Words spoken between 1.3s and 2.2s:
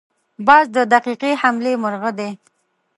حملې مرغه